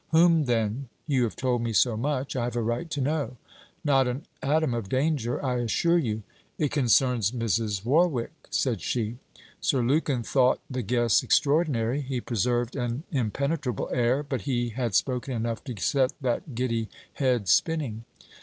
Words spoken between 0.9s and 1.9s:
You have told me